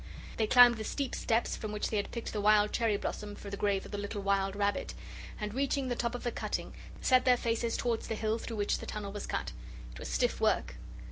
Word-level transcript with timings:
They 0.37 0.47
climbed 0.47 0.77
the 0.77 0.83
steep 0.83 1.13
steps 1.13 1.55
from 1.55 1.71
which 1.71 1.91
they 1.91 1.97
had 1.97 2.09
picked 2.09 2.33
the 2.33 2.41
wild 2.41 2.73
cherry 2.73 2.97
blossom 2.97 3.35
for 3.35 3.51
the 3.51 3.55
grave 3.55 3.85
of 3.85 3.91
the 3.91 3.99
little 3.99 4.23
wild 4.23 4.55
rabbit, 4.55 4.95
and 5.39 5.53
reaching 5.53 5.89
the 5.89 5.95
top 5.95 6.15
of 6.15 6.23
the 6.23 6.31
cutting, 6.31 6.73
set 7.01 7.23
their 7.23 7.37
faces 7.37 7.77
towards 7.77 8.07
the 8.07 8.15
hill 8.15 8.39
through 8.39 8.57
which 8.57 8.79
the 8.79 8.87
tunnel 8.87 9.11
was 9.11 9.27
cut. 9.27 9.51
It 9.91 9.99
was 9.99 10.07
stiff 10.09 10.41
work. 10.41 10.73